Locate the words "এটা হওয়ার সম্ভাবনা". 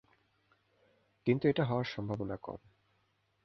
1.47-2.35